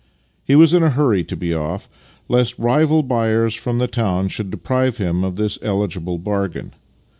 [0.43, 1.87] He was in a hurry to be off,
[2.27, 6.73] lest rival buyers from the town should deprive him of this eligible bargain.